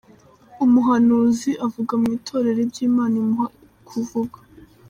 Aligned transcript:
Umuhanuzi 0.65 1.51
avuga 1.65 1.93
mu 2.01 2.07
Itorero 2.17 2.59
ibyo 2.65 2.81
Imana 2.89 3.15
imuha 3.23 3.47
ivuga. 4.01 4.37